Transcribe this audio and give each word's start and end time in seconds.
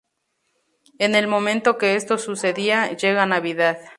En 0.97 1.13
el 1.13 1.27
momento 1.27 1.77
que 1.77 1.93
esto 1.93 2.17
sucedía 2.17 2.89
llega 2.97 3.27
navidad. 3.27 3.77